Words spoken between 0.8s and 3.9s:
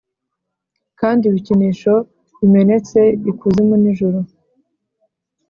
kandi ibikinisho bimenetse ikuzimu